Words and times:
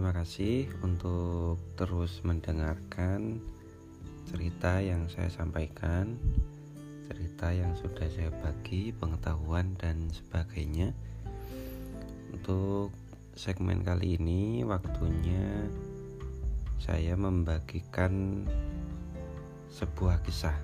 terima 0.00 0.16
kasih 0.16 0.64
untuk 0.80 1.60
terus 1.76 2.24
mendengarkan 2.24 3.36
cerita 4.32 4.80
yang 4.80 5.04
saya 5.12 5.28
sampaikan, 5.28 6.16
cerita 7.04 7.52
yang 7.52 7.76
sudah 7.76 8.08
saya 8.08 8.32
bagi, 8.40 8.96
pengetahuan 8.96 9.76
dan 9.76 10.08
sebagainya. 10.08 10.96
Untuk 12.32 12.96
segmen 13.36 13.84
kali 13.84 14.16
ini 14.16 14.64
waktunya 14.64 15.68
saya 16.80 17.12
membagikan 17.12 18.48
sebuah 19.68 20.24
kisah. 20.24 20.56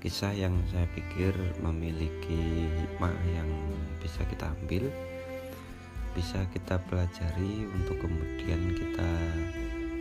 Kisah 0.00 0.32
yang 0.32 0.56
saya 0.72 0.88
pikir 0.96 1.36
memiliki 1.60 2.64
hikmah 2.64 3.12
yang 3.28 3.50
bisa 4.00 4.24
kita 4.24 4.48
ambil 4.56 4.88
bisa 6.18 6.42
kita 6.50 6.82
pelajari 6.90 7.70
untuk 7.78 8.02
kemudian 8.02 8.74
kita 8.74 9.06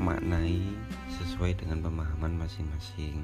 maknai 0.02 0.66
sesuai 1.14 1.54
dengan 1.54 1.86
pemahaman 1.86 2.42
masing-masing. 2.42 3.22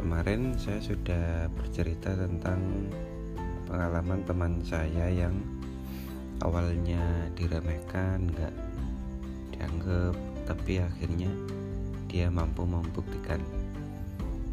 Kemarin 0.00 0.56
saya 0.56 0.80
sudah 0.80 1.52
bercerita 1.52 2.16
tentang 2.16 2.88
pengalaman 3.68 4.24
teman 4.24 4.64
saya 4.64 5.12
yang 5.12 5.36
awalnya 6.40 7.28
diremehkan, 7.36 8.32
nggak 8.32 8.56
dianggap, 9.52 10.16
tapi 10.48 10.80
akhirnya 10.80 11.28
dia 12.08 12.32
mampu 12.32 12.64
membuktikan 12.64 13.44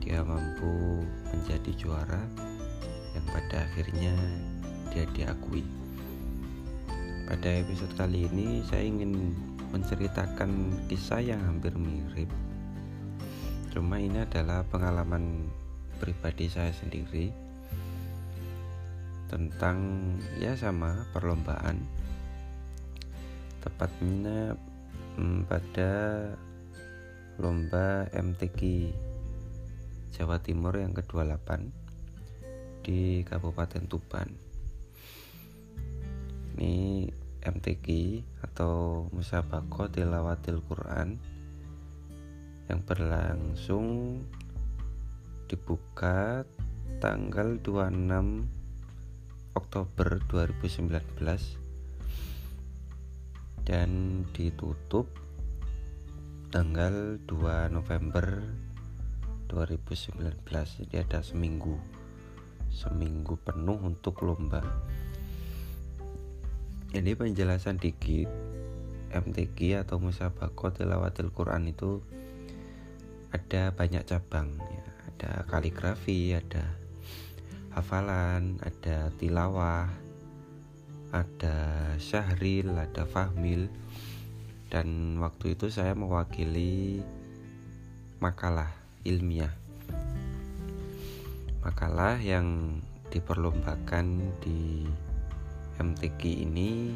dia 0.04 0.20
mampu 0.20 1.08
menjadi 1.32 1.72
juara 1.80 2.20
yang 3.16 3.24
pada 3.32 3.64
akhirnya 3.64 4.12
dia 4.92 5.08
diakui. 5.16 5.83
Pada 7.24 7.56
episode 7.56 7.96
kali 7.96 8.28
ini 8.28 8.60
saya 8.68 8.84
ingin 8.84 9.32
menceritakan 9.72 10.76
kisah 10.92 11.24
yang 11.24 11.40
hampir 11.40 11.72
mirip. 11.72 12.28
Cuma 13.72 13.96
ini 13.96 14.28
adalah 14.28 14.68
pengalaman 14.68 15.48
pribadi 16.04 16.52
saya 16.52 16.76
sendiri 16.76 17.32
tentang 19.32 19.80
ya 20.36 20.52
sama 20.60 21.08
perlombaan. 21.16 21.80
Tepatnya 23.64 24.60
hmm, 25.16 25.48
pada 25.48 25.92
lomba 27.40 28.04
MTQ 28.12 28.92
Jawa 30.12 30.44
Timur 30.44 30.76
yang 30.76 30.92
ke-28 30.92 31.48
di 32.84 33.24
Kabupaten 33.24 33.88
Tuban 33.88 34.43
ini 36.54 37.10
MTQ 37.42 37.86
atau 38.46 39.06
Musabako 39.10 39.90
Tilawatil 39.90 40.62
Quran 40.64 41.18
yang 42.70 42.80
berlangsung 42.86 44.22
dibuka 45.50 46.46
tanggal 47.04 47.60
26 47.60 48.48
Oktober 49.54 50.22
2019 50.30 50.94
dan 53.68 54.24
ditutup 54.32 55.12
tanggal 56.54 57.18
2 57.26 57.74
November 57.74 58.46
2019 59.50 60.42
jadi 60.86 61.06
ada 61.06 61.20
seminggu 61.20 61.76
seminggu 62.74 63.38
penuh 63.42 63.78
untuk 63.78 64.26
lomba 64.26 64.64
ini 66.94 67.18
penjelasan 67.18 67.82
dikit 67.82 68.30
MTQ 69.10 69.82
atau 69.82 69.98
Musabako 69.98 70.70
Tilawatil 70.70 71.34
Quran 71.34 71.74
itu 71.74 72.06
ada 73.34 73.74
banyak 73.74 74.06
cabang 74.06 74.62
ya. 74.62 74.86
ada 75.10 75.32
kaligrafi 75.50 76.38
ada 76.38 76.70
hafalan 77.74 78.62
ada 78.62 79.10
tilawah 79.18 79.90
ada 81.10 81.58
syahril 81.98 82.78
ada 82.78 83.10
fahmil 83.10 83.74
dan 84.70 85.18
waktu 85.18 85.58
itu 85.58 85.74
saya 85.74 85.98
mewakili 85.98 87.02
makalah 88.22 88.70
ilmiah 89.02 89.54
makalah 91.66 92.22
yang 92.22 92.78
diperlombakan 93.10 94.22
di 94.46 94.86
MTQ 95.84 96.48
ini 96.48 96.96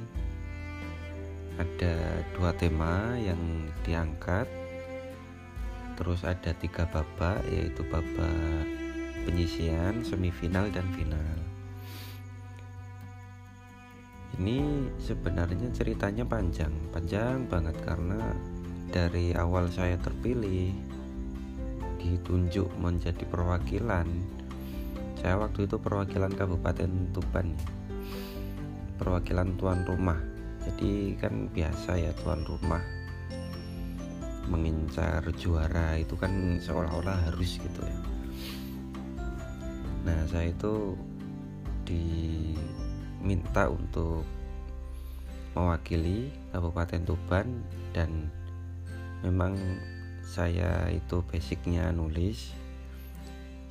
ada 1.59 2.23
dua 2.37 2.55
tema 2.55 3.17
yang 3.19 3.67
diangkat. 3.83 4.47
Terus 5.97 6.23
ada 6.23 6.53
tiga 6.55 6.87
babak 6.87 7.41
yaitu 7.49 7.83
babak 7.89 8.63
penyisian 9.27 10.05
semifinal 10.07 10.71
dan 10.71 10.87
final. 10.95 11.35
Ini 14.37 14.87
sebenarnya 15.01 15.73
ceritanya 15.73 16.21
panjang 16.21 16.71
panjang 16.93 17.49
banget 17.49 17.75
karena 17.81 18.21
dari 18.93 19.33
awal 19.33 19.67
saya 19.73 19.97
terpilih 19.97 20.71
ditunjuk 21.97 22.69
menjadi 22.77 23.25
perwakilan. 23.25 24.05
Saya 25.17 25.41
waktu 25.41 25.65
itu 25.65 25.81
perwakilan 25.81 26.29
Kabupaten 26.37 27.09
Tuban 27.09 27.57
perwakilan 28.97 29.55
tuan 29.61 29.85
rumah. 29.85 30.19
Jadi 30.67 31.15
kan 31.21 31.47
biasa 31.53 31.95
ya 31.95 32.11
tuan 32.19 32.43
rumah 32.43 32.83
mengincar 34.47 35.27
juara 35.35 35.99
itu 35.99 36.15
kan 36.15 36.59
seolah-olah 36.63 37.29
harus 37.29 37.59
gitu 37.59 37.81
ya. 37.83 37.99
Nah 40.07 40.19
saya 40.31 40.55
itu 40.55 40.95
diminta 41.83 43.67
untuk 43.67 44.23
mewakili 45.51 46.31
Kabupaten 46.55 47.03
Tuban 47.03 47.47
dan 47.91 48.31
memang 49.23 49.59
saya 50.23 50.87
itu 50.91 51.23
basicnya 51.27 51.91
nulis. 51.91 52.55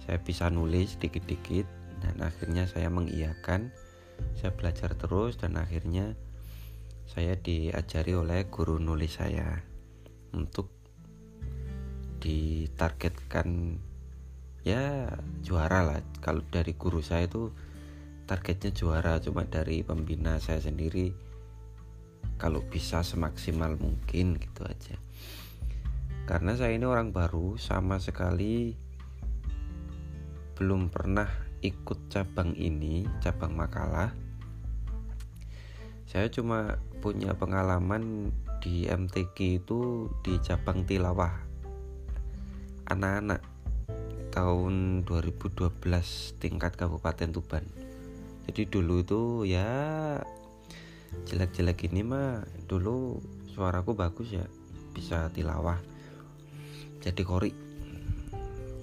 Saya 0.05 0.21
bisa 0.21 0.53
nulis 0.53 1.01
dikit-dikit 1.01 1.67
dan 2.05 2.21
akhirnya 2.21 2.69
saya 2.69 2.93
mengiyakan 2.93 3.73
saya 4.37 4.53
belajar 4.53 4.93
terus 4.95 5.41
dan 5.41 5.57
akhirnya 5.57 6.15
saya 7.07 7.39
diajari 7.39 8.13
oleh 8.19 8.51
guru 8.51 8.83
nulis 8.83 9.17
saya 9.17 9.63
untuk 10.35 10.69
ditargetkan 12.19 13.79
ya 14.67 15.07
juara 15.47 15.87
lah. 15.87 16.01
Kalau 16.19 16.43
dari 16.51 16.75
guru 16.75 16.99
saya 17.01 17.31
itu 17.31 17.55
targetnya 18.27 18.75
juara 18.75 19.23
cuma 19.23 19.47
dari 19.47 19.87
pembina 19.87 20.43
saya 20.43 20.59
sendiri 20.59 21.15
kalau 22.37 22.61
bisa 22.67 23.07
semaksimal 23.07 23.79
mungkin 23.79 24.37
gitu 24.43 24.67
aja. 24.67 24.99
Karena 26.27 26.59
saya 26.59 26.75
ini 26.75 26.83
orang 26.83 27.15
baru 27.15 27.55
sama 27.55 28.03
sekali 28.03 28.75
belum 30.59 30.91
pernah 30.91 31.46
ikut 31.67 31.99
cabang 32.07 32.55
ini 32.55 33.05
cabang 33.19 33.59
makalah 33.59 34.15
saya 36.07 36.31
cuma 36.31 36.79
punya 37.03 37.35
pengalaman 37.35 38.31
di 38.63 38.87
MTQ 38.87 39.37
itu 39.63 40.09
di 40.23 40.39
cabang 40.43 40.87
tilawah 40.87 41.35
anak-anak 42.87 43.43
tahun 44.31 45.03
2012 45.09 45.81
tingkat 46.37 46.77
Kabupaten 46.77 47.33
Tuban. 47.33 47.65
Jadi 48.47 48.63
dulu 48.69 49.03
itu 49.03 49.23
ya 49.49 49.67
jelek-jelek 51.27 51.89
ini 51.91 52.07
mah 52.07 52.45
dulu 52.69 53.19
suaraku 53.51 53.97
bagus 53.97 54.37
ya 54.37 54.47
bisa 54.93 55.33
tilawah. 55.33 55.81
Jadi 57.01 57.23
kori. 57.25 57.53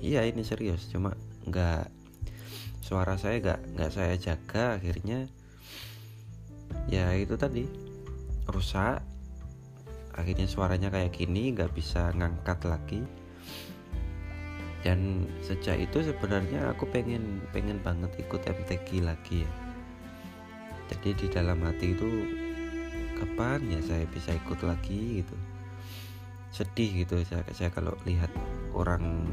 Iya 0.03 0.27
ini 0.27 0.43
serius 0.43 0.89
cuma 0.91 1.15
nggak 1.47 2.02
suara 2.83 3.15
saya 3.15 3.39
gak 3.39 3.79
nggak 3.79 3.91
saya 3.95 4.19
jaga 4.19 4.75
akhirnya 4.75 5.31
ya 6.91 7.15
itu 7.15 7.39
tadi 7.39 7.63
rusak. 8.51 8.99
Akhirnya 10.13 10.45
suaranya 10.45 10.93
kayak 10.93 11.15
gini 11.15 11.55
nggak 11.55 11.71
bisa 11.73 12.11
ngangkat 12.13 12.59
lagi. 12.67 13.01
Dan 14.83 15.31
sejak 15.39 15.79
itu 15.79 16.03
sebenarnya 16.03 16.75
aku 16.75 16.83
pengen 16.91 17.39
pengen 17.55 17.79
banget 17.79 18.11
ikut 18.19 18.43
MTQ 18.43 19.07
lagi 19.07 19.47
ya. 19.47 19.51
Jadi 20.91 21.09
di 21.23 21.27
dalam 21.31 21.63
hati 21.63 21.95
itu 21.95 22.09
kapan 23.15 23.63
ya 23.71 23.79
saya 23.79 24.05
bisa 24.11 24.35
ikut 24.35 24.59
lagi? 24.67 25.23
gitu. 25.23 25.35
Sedih 26.53 27.07
gitu 27.07 27.17
saya, 27.25 27.41
saya 27.55 27.71
kalau 27.71 27.95
lihat 28.05 28.29
orang 28.75 29.25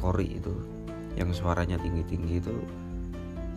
kori 0.00 0.40
itu 0.40 0.73
yang 1.14 1.30
suaranya 1.30 1.78
tinggi-tinggi 1.78 2.42
itu 2.42 2.54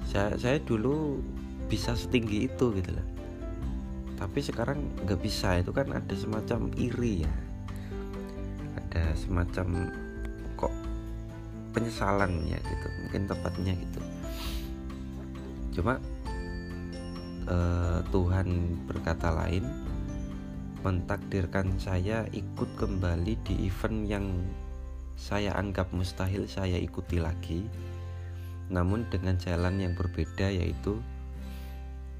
saya 0.07 0.38
saya 0.38 0.57
dulu 0.62 1.19
bisa 1.68 1.94
setinggi 1.94 2.48
itu 2.48 2.71
gitu 2.80 2.89
loh. 2.95 3.07
Tapi 4.18 4.39
sekarang 4.42 4.81
nggak 5.06 5.19
bisa 5.21 5.59
itu 5.62 5.69
kan 5.75 5.94
ada 5.94 6.15
semacam 6.15 6.71
iri 6.80 7.27
ya. 7.27 7.36
Ada 8.80 9.13
semacam 9.19 9.92
kok 10.57 10.74
penyesalan 11.75 12.48
ya 12.48 12.57
gitu 12.57 12.88
mungkin 13.04 13.21
tepatnya 13.30 13.74
gitu. 13.77 14.01
Cuma 15.77 16.01
eh, 17.45 18.00
Tuhan 18.09 18.48
berkata 18.89 19.30
lain 19.33 19.65
mentakdirkan 20.81 21.75
saya 21.81 22.24
ikut 22.31 22.69
kembali 22.80 23.33
di 23.44 23.68
event 23.68 24.00
yang 24.07 24.25
saya 25.18 25.58
anggap 25.58 25.90
mustahil 25.92 26.46
saya 26.46 26.78
ikuti 26.78 27.18
lagi. 27.18 27.66
Namun 28.69 29.10
dengan 29.10 29.36
jalan 29.42 29.81
yang 29.81 29.98
berbeda 29.98 30.54
yaitu 30.54 31.02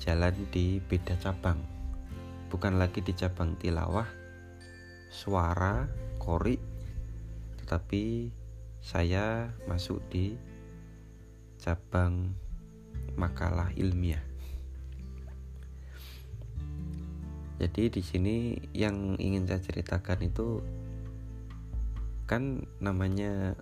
jalan 0.02 0.34
di 0.50 0.82
beda 0.82 1.14
cabang. 1.22 1.62
Bukan 2.50 2.82
lagi 2.82 3.06
di 3.06 3.14
cabang 3.14 3.54
tilawah 3.62 4.10
suara 5.14 5.88
kori 6.18 6.60
tetapi 7.64 8.32
saya 8.80 9.52
masuk 9.68 10.00
di 10.08 10.40
cabang 11.60 12.32
makalah 13.20 13.68
ilmiah. 13.76 14.24
Jadi 17.58 17.90
di 17.90 18.02
sini 18.06 18.54
yang 18.72 19.18
ingin 19.18 19.50
saya 19.50 19.60
ceritakan 19.60 20.30
itu 20.30 20.62
kan 22.28 22.68
namanya 22.84 23.56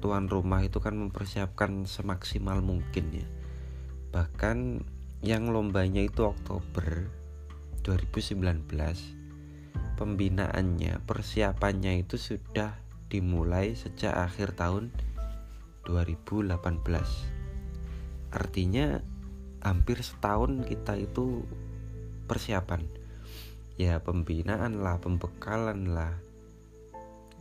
tuan 0.00 0.26
rumah 0.32 0.64
itu 0.64 0.80
kan 0.80 0.96
mempersiapkan 0.96 1.84
semaksimal 1.84 2.64
mungkin 2.64 3.12
ya. 3.12 3.28
Bahkan 4.10 4.80
yang 5.20 5.52
lombanya 5.52 6.00
itu 6.04 6.24
Oktober 6.24 7.08
2019 7.84 8.64
pembinaannya 10.00 11.04
persiapannya 11.04 12.00
itu 12.00 12.16
sudah 12.16 12.80
dimulai 13.12 13.76
sejak 13.76 14.16
akhir 14.16 14.56
tahun 14.56 14.90
2018 15.86 16.56
artinya 18.34 18.98
hampir 19.62 20.02
setahun 20.02 20.66
kita 20.66 20.98
itu 21.00 21.46
persiapan. 22.26 22.84
Ya 23.78 23.98
pembinaan 24.02 24.82
lah 24.82 24.98
pembekalan 25.02 25.90
lah 25.90 26.23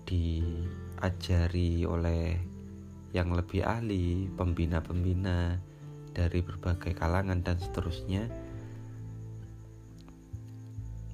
diajari 0.06 1.84
oleh 1.88 2.40
yang 3.14 3.30
lebih 3.32 3.62
ahli, 3.62 4.26
pembina-pembina 4.34 5.62
dari 6.14 6.40
berbagai 6.42 6.98
kalangan 6.98 7.42
dan 7.46 7.58
seterusnya. 7.62 8.26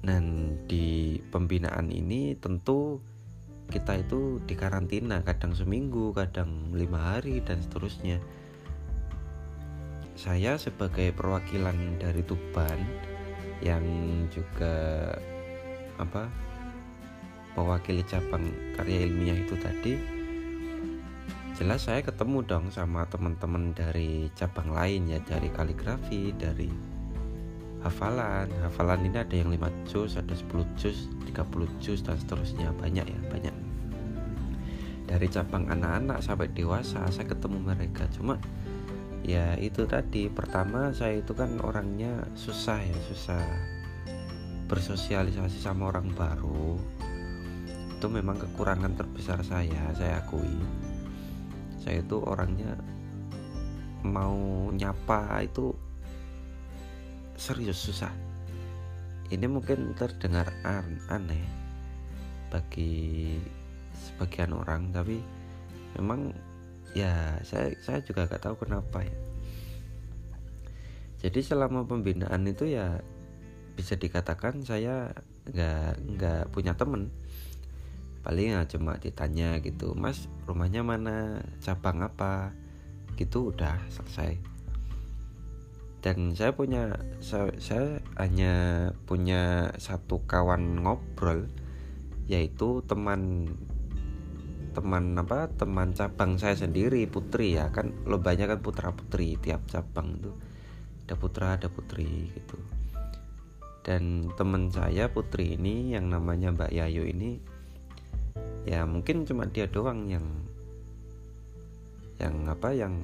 Dan 0.00 0.56
di 0.64 1.20
pembinaan 1.28 1.92
ini 1.92 2.32
tentu 2.40 3.04
kita 3.68 4.00
itu 4.00 4.40
dikarantina 4.48 5.22
kadang 5.22 5.52
seminggu, 5.52 6.10
kadang 6.16 6.72
lima 6.72 7.14
hari 7.16 7.44
dan 7.44 7.60
seterusnya. 7.60 8.18
Saya 10.16 10.56
sebagai 10.56 11.12
perwakilan 11.14 12.00
dari 12.00 12.24
Tuban 12.24 12.80
yang 13.60 13.84
juga 14.32 15.12
apa 16.00 16.32
mewakili 17.58 18.04
cabang 18.06 18.50
karya 18.78 19.06
ilmiah 19.06 19.38
itu 19.38 19.54
tadi 19.58 19.94
jelas 21.60 21.84
saya 21.84 22.00
ketemu 22.00 22.40
dong 22.48 22.72
sama 22.72 23.04
teman-teman 23.12 23.76
dari 23.76 24.32
cabang 24.32 24.72
lain 24.72 25.12
ya 25.12 25.20
dari 25.20 25.52
kaligrafi 25.52 26.32
dari 26.32 26.72
hafalan. 27.84 28.48
Hafalan 28.64 29.04
ini 29.08 29.16
ada 29.20 29.34
yang 29.36 29.52
5 29.52 29.88
juz 29.88 30.16
ada 30.16 30.32
10 30.32 30.64
juz 30.80 31.08
30 31.28 31.84
juz 31.84 32.00
dan 32.04 32.16
seterusnya. 32.16 32.72
Banyak 32.76 33.06
ya 33.08 33.20
banyak. 33.28 33.56
Dari 35.04 35.26
cabang 35.26 35.66
anak-anak 35.68 36.22
sampai 36.22 36.48
dewasa 36.54 37.04
saya 37.10 37.26
ketemu 37.26 37.58
mereka. 37.60 38.06
Cuma 38.14 38.38
ya 39.24 39.56
itu 39.58 39.84
tadi. 39.88 40.30
Pertama 40.30 40.94
saya 40.96 41.18
itu 41.18 41.36
kan 41.36 41.58
orangnya 41.60 42.24
susah 42.36 42.78
ya 42.80 42.98
susah 43.10 43.42
bersosialisasi 44.70 45.58
sama 45.58 45.90
orang 45.90 46.14
baru 46.14 46.78
itu 48.00 48.08
memang 48.08 48.40
kekurangan 48.40 48.96
terbesar 48.96 49.44
saya 49.44 49.92
saya 49.92 50.24
akui. 50.24 50.48
Saya 51.84 52.00
itu 52.00 52.16
orangnya 52.24 52.72
mau 54.00 54.72
nyapa 54.72 55.44
itu 55.44 55.76
serius 57.36 57.76
susah. 57.76 58.08
Ini 59.28 59.44
mungkin 59.44 59.92
terdengar 59.92 60.48
an 60.64 60.96
aneh 61.12 61.44
bagi 62.48 63.36
sebagian 63.92 64.56
orang 64.56 64.96
tapi 64.96 65.20
memang 66.00 66.32
ya 66.96 67.36
saya 67.44 67.68
saya 67.84 68.00
juga 68.00 68.24
gak 68.32 68.48
tahu 68.48 68.64
kenapa 68.64 69.04
ya. 69.04 69.18
Jadi 71.20 71.44
selama 71.44 71.84
pembinaan 71.84 72.48
itu 72.48 72.64
ya 72.64 72.96
bisa 73.76 73.92
dikatakan 73.92 74.64
saya 74.64 75.12
nggak 75.52 76.16
nggak 76.16 76.42
punya 76.48 76.72
temen 76.72 77.19
paling 78.20 78.52
ya 78.52 78.68
cuma 78.68 79.00
ditanya 79.00 79.56
gitu 79.64 79.96
mas 79.96 80.28
rumahnya 80.50 80.82
mana? 80.82 81.38
Cabang 81.62 82.02
apa? 82.02 82.50
Gitu 83.14 83.54
udah 83.54 83.78
selesai. 83.86 84.34
Dan 86.00 86.32
saya 86.34 86.50
punya 86.56 86.96
saya, 87.22 87.54
saya 87.62 88.02
hanya 88.18 88.52
punya 89.06 89.70
satu 89.78 90.24
kawan 90.26 90.82
ngobrol 90.82 91.46
yaitu 92.26 92.80
teman 92.88 93.52
teman 94.70 95.18
apa 95.18 95.50
teman 95.58 95.92
cabang 95.92 96.40
saya 96.40 96.58
sendiri 96.58 97.06
putri 97.06 97.54
ya. 97.54 97.70
Kan 97.70 97.94
lo 98.10 98.18
banyak 98.18 98.50
kan 98.50 98.60
putra 98.64 98.90
putri 98.90 99.38
tiap 99.38 99.70
cabang 99.70 100.18
itu. 100.18 100.32
Ada 101.06 101.14
putra 101.14 101.46
ada 101.54 101.68
putri 101.70 102.32
gitu. 102.34 102.58
Dan 103.86 104.32
teman 104.34 104.72
saya 104.72 105.12
putri 105.12 105.54
ini 105.54 105.94
yang 105.94 106.10
namanya 106.10 106.52
Mbak 106.52 106.70
Yayu 106.74 107.06
ini 107.06 107.40
ya 108.68 108.84
mungkin 108.84 109.24
cuma 109.24 109.48
dia 109.48 109.64
doang 109.70 110.08
yang 110.10 110.26
yang 112.20 112.44
apa 112.52 112.76
yang 112.76 113.00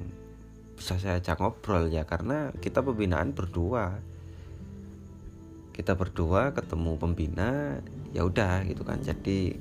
bisa 0.77 1.01
saya 1.01 1.17
ajak 1.17 1.41
ngobrol 1.41 1.89
ya. 1.89 2.05
Karena 2.05 2.53
kita 2.53 2.85
pembinaan 2.85 3.33
berdua. 3.33 3.97
Kita 5.73 5.97
berdua 5.97 6.53
ketemu 6.53 6.97
pembina 7.01 7.81
ya 8.13 8.21
udah 8.25 8.61
gitu 8.69 8.85
kan. 8.85 9.01
Jadi 9.01 9.57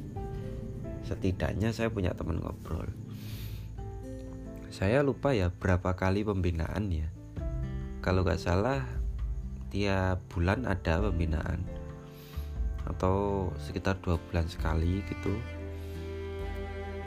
setidaknya 1.08 1.72
saya 1.72 1.88
punya 1.88 2.12
teman 2.12 2.44
ngobrol. 2.44 2.88
Saya 4.68 5.00
lupa 5.00 5.32
ya 5.32 5.48
berapa 5.48 5.96
kali 5.96 6.20
pembinaan 6.20 6.92
ya. 6.92 7.08
Kalau 8.04 8.22
nggak 8.22 8.40
salah 8.40 8.84
tiap 9.72 10.20
bulan 10.28 10.68
ada 10.68 11.00
pembinaan. 11.00 11.64
Atau 12.86 13.50
sekitar 13.56 13.98
dua 14.04 14.20
bulan 14.28 14.46
sekali 14.46 15.00
gitu 15.08 15.55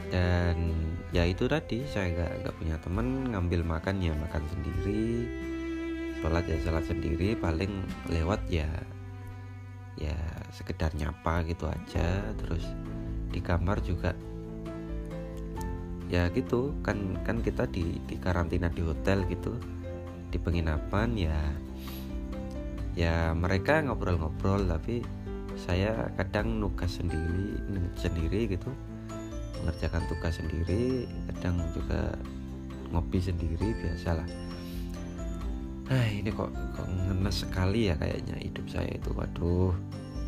dan 0.09 0.73
ya 1.13 1.25
itu 1.25 1.45
tadi 1.45 1.85
saya 1.85 2.13
nggak 2.13 2.31
nggak 2.45 2.55
punya 2.57 2.75
temen 2.81 3.33
ngambil 3.33 3.61
makan 3.65 3.95
ya 4.01 4.13
makan 4.17 4.43
sendiri. 4.49 5.29
Sholat 6.19 6.43
ya 6.49 6.57
sholat 6.65 6.83
sendiri 6.83 7.37
paling 7.37 7.71
lewat 8.11 8.43
ya 8.51 8.67
ya 9.95 10.17
sekedar 10.51 10.91
nyapa 10.97 11.45
gitu 11.45 11.69
aja. 11.69 12.33
Terus 12.41 12.65
di 13.29 13.39
kamar 13.39 13.79
juga 13.85 14.17
ya 16.09 16.27
gitu. 16.33 16.73
Kan 16.81 17.21
kan 17.21 17.45
kita 17.45 17.69
di 17.69 18.01
di 18.09 18.17
karantina 18.17 18.67
di 18.67 18.81
hotel 18.81 19.29
gitu 19.29 19.55
di 20.29 20.37
penginapan 20.37 21.09
ya 21.17 21.37
ya 22.93 23.33
mereka 23.33 23.81
ngobrol-ngobrol 23.81 24.65
tapi 24.69 25.01
saya 25.57 26.13
kadang 26.15 26.61
nugas 26.61 27.01
sendiri 27.01 27.57
sendiri 27.97 28.45
gitu 28.51 28.69
mengerjakan 29.61 30.03
tugas 30.07 30.39
sendiri 30.39 31.05
kadang 31.31 31.59
juga 31.75 32.15
ngopi 32.89 33.19
sendiri 33.21 33.75
biasalah. 33.79 34.27
Nah 35.89 36.05
ini 36.09 36.29
kok, 36.29 36.53
kok 36.77 36.85
ngenes 36.85 37.45
sekali 37.45 37.89
ya 37.89 37.95
kayaknya 37.97 38.37
hidup 38.37 38.65
saya 38.69 38.89
itu. 38.93 39.09
Waduh 39.13 39.73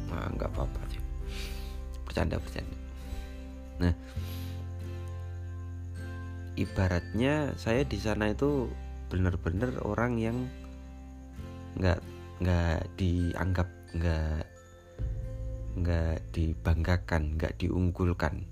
nah, 0.10 0.28
nggak 0.36 0.50
apa-apa 0.54 0.82
sih. 0.92 1.02
Bercanda 2.06 2.38
bercanda 2.38 2.82
nah 3.82 3.94
ibaratnya 6.54 7.58
saya 7.58 7.82
di 7.82 7.98
sana 7.98 8.30
itu 8.30 8.70
benar-benar 9.10 9.82
orang 9.82 10.22
yang 10.22 10.38
nggak 11.82 11.98
nggak 12.38 12.86
dianggap 13.02 13.70
nggak 13.98 14.46
nggak 15.82 16.18
dibanggakan 16.30 17.40
nggak 17.42 17.58
diunggulkan 17.58 18.46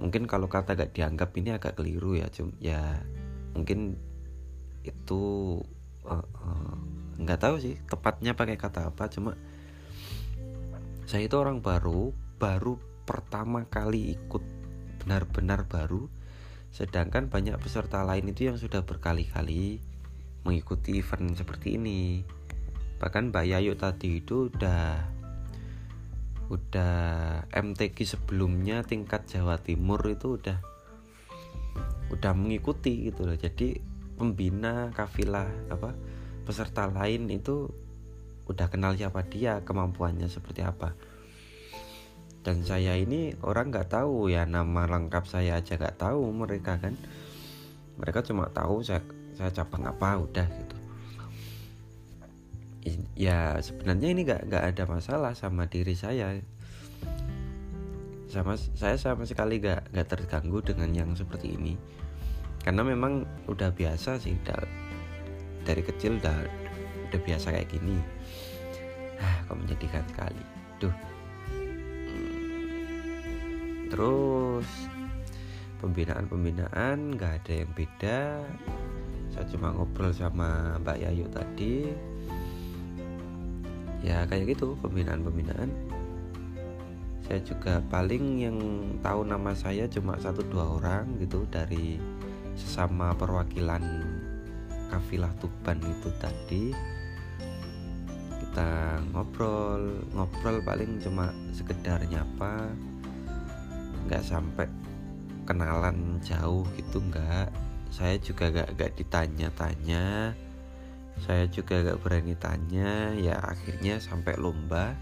mungkin 0.00 0.24
kalau 0.24 0.48
kata 0.48 0.74
gak 0.74 0.96
dianggap 0.96 1.30
ini 1.36 1.52
agak 1.54 1.76
keliru 1.76 2.16
ya 2.16 2.26
cum 2.32 2.56
ya 2.56 3.04
mungkin 3.52 4.00
itu 4.80 5.22
uh, 6.08 6.24
uh, 6.24 6.76
nggak 7.20 7.40
tahu 7.40 7.60
sih 7.60 7.76
tepatnya 7.84 8.32
pakai 8.32 8.56
kata 8.56 8.88
apa 8.88 9.12
cuma 9.12 9.36
saya 11.04 11.28
itu 11.28 11.36
orang 11.36 11.60
baru 11.60 12.16
baru 12.40 12.80
pertama 13.04 13.68
kali 13.68 14.16
ikut 14.16 14.40
benar-benar 15.04 15.68
baru 15.68 16.08
sedangkan 16.70 17.28
banyak 17.28 17.58
peserta 17.60 18.00
lain 18.06 18.30
itu 18.30 18.48
yang 18.48 18.56
sudah 18.56 18.86
berkali-kali 18.86 19.82
mengikuti 20.44 21.00
event 21.00 21.36
seperti 21.36 21.76
ini. 21.76 22.24
Bahkan 23.00 23.32
Mbak 23.32 23.44
Yayu 23.48 23.74
tadi 23.76 24.20
itu 24.20 24.48
udah 24.52 25.19
udah 26.50 26.94
MTQ 27.54 27.94
sebelumnya 28.02 28.82
tingkat 28.82 29.22
Jawa 29.30 29.62
Timur 29.62 30.02
itu 30.10 30.34
udah 30.34 30.58
udah 32.10 32.32
mengikuti 32.34 33.06
gitu 33.06 33.22
loh. 33.22 33.38
Jadi 33.38 33.78
pembina 34.18 34.90
kafilah 34.90 35.46
apa 35.70 35.94
peserta 36.42 36.90
lain 36.90 37.30
itu 37.30 37.70
udah 38.50 38.66
kenal 38.66 38.98
siapa 38.98 39.22
dia 39.30 39.62
kemampuannya 39.62 40.26
seperti 40.26 40.66
apa. 40.66 40.98
Dan 42.42 42.66
saya 42.66 42.98
ini 42.98 43.30
orang 43.46 43.70
nggak 43.70 43.94
tahu 43.94 44.26
ya 44.26 44.42
nama 44.42 44.90
lengkap 44.90 45.30
saya 45.30 45.62
aja 45.62 45.78
nggak 45.78 46.02
tahu 46.02 46.34
mereka 46.34 46.82
kan. 46.82 46.98
Mereka 48.02 48.26
cuma 48.26 48.50
tahu 48.50 48.82
saya 48.82 49.06
saya 49.38 49.54
cabang 49.54 49.86
apa 49.86 50.18
udah 50.18 50.48
gitu 50.50 50.79
ya 53.16 53.60
sebenarnya 53.60 54.08
ini 54.08 54.24
nggak 54.24 54.48
nggak 54.48 54.64
ada 54.72 54.84
masalah 54.88 55.32
sama 55.36 55.68
diri 55.68 55.92
saya. 55.92 56.32
Sama 58.30 58.54
saya 58.56 58.96
sama 58.96 59.26
sekali 59.26 59.58
nggak 59.60 59.92
nggak 59.92 60.08
terganggu 60.08 60.62
dengan 60.64 60.90
yang 60.94 61.10
seperti 61.12 61.56
ini. 61.58 61.76
Karena 62.60 62.84
memang 62.84 63.24
udah 63.48 63.72
biasa 63.72 64.20
sih 64.20 64.36
dari 65.64 65.82
kecil 65.84 66.20
udah 66.20 66.36
udah 67.10 67.20
biasa 67.20 67.52
kayak 67.52 67.68
gini. 67.68 67.98
Ah 69.20 69.44
kok 69.44 69.56
menyedihkan 69.60 70.04
sekali 70.08 70.44
duh. 70.80 70.96
Hmm. 72.08 73.92
terus 73.92 74.68
pembinaan-pembinaan 75.84 77.16
nggak 77.16 77.32
ada 77.44 77.52
yang 77.52 77.70
beda. 77.76 78.40
Saya 79.30 79.46
cuma 79.52 79.70
ngobrol 79.70 80.10
sama 80.10 80.80
Mbak 80.82 80.98
Yayu 81.04 81.26
tadi 81.30 82.09
ya 84.00 84.24
kayak 84.28 84.56
gitu 84.56 84.76
pembinaan-pembinaan. 84.80 85.70
Saya 87.24 87.40
juga 87.46 87.78
paling 87.92 88.42
yang 88.42 88.58
tahu 89.04 89.22
nama 89.22 89.54
saya 89.54 89.86
cuma 89.86 90.18
satu 90.18 90.42
dua 90.50 90.80
orang 90.80 91.14
gitu 91.22 91.46
dari 91.46 92.00
sesama 92.58 93.14
perwakilan 93.14 93.82
kafilah 94.90 95.30
Tuban 95.38 95.78
itu 95.78 96.10
tadi. 96.18 96.74
Kita 98.40 98.98
ngobrol 99.14 100.10
ngobrol 100.10 100.58
paling 100.66 100.98
cuma 100.98 101.30
sekedar 101.54 102.02
nyapa. 102.10 102.66
Nggak 104.10 104.26
sampai 104.26 104.66
kenalan 105.46 106.18
jauh 106.18 106.66
gitu 106.74 106.98
nggak. 106.98 107.52
Saya 107.90 108.18
juga 108.22 108.54
gak, 108.54 108.78
gak 108.78 108.94
ditanya-tanya 109.02 110.30
saya 111.20 111.44
juga 111.52 111.84
gak 111.84 112.00
berani 112.00 112.34
tanya. 112.36 113.12
Ya 113.16 113.36
akhirnya 113.40 114.00
sampai 114.00 114.40
lomba. 114.40 114.96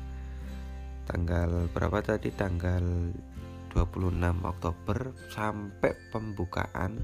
Tanggal 1.06 1.70
berapa 1.72 2.02
tadi? 2.02 2.34
Tanggal 2.34 3.14
26 3.72 4.18
Oktober 4.42 5.14
sampai 5.30 5.92
pembukaan. 6.10 6.98